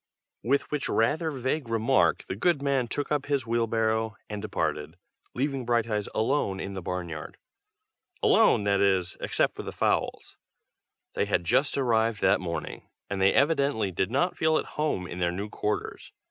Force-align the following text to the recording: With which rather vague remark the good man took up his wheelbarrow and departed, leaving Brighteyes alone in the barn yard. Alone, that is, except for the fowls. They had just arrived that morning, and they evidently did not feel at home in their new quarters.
With 0.41 0.71
which 0.71 0.89
rather 0.89 1.29
vague 1.29 1.69
remark 1.69 2.23
the 2.23 2.35
good 2.35 2.59
man 2.59 2.87
took 2.87 3.11
up 3.11 3.27
his 3.27 3.45
wheelbarrow 3.45 4.17
and 4.27 4.41
departed, 4.41 4.97
leaving 5.35 5.63
Brighteyes 5.63 6.09
alone 6.15 6.59
in 6.59 6.73
the 6.73 6.81
barn 6.81 7.07
yard. 7.07 7.37
Alone, 8.23 8.63
that 8.63 8.81
is, 8.81 9.15
except 9.21 9.53
for 9.53 9.61
the 9.61 9.71
fowls. 9.71 10.37
They 11.13 11.25
had 11.25 11.43
just 11.43 11.77
arrived 11.77 12.19
that 12.21 12.41
morning, 12.41 12.89
and 13.11 13.21
they 13.21 13.31
evidently 13.35 13.91
did 13.91 14.09
not 14.09 14.35
feel 14.39 14.57
at 14.57 14.65
home 14.73 15.05
in 15.05 15.19
their 15.19 15.31
new 15.31 15.49
quarters. 15.49 16.11